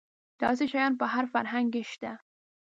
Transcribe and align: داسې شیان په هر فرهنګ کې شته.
داسې 0.41 0.65
شیان 0.71 0.93
په 0.99 1.05
هر 1.13 1.25
فرهنګ 1.33 1.67
کې 1.73 1.83
شته. 1.91 2.11